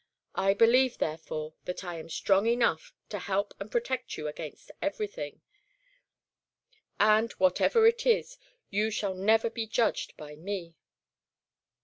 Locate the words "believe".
0.55-0.97